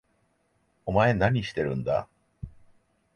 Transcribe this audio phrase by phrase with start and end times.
[0.87, 2.07] お前何してるんだ？